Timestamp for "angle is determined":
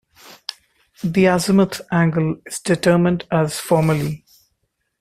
1.91-3.25